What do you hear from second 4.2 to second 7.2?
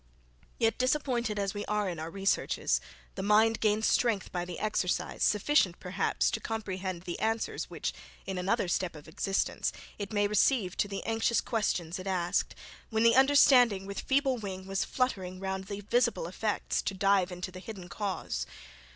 by the exercise, sufficient, perhaps, to comprehend the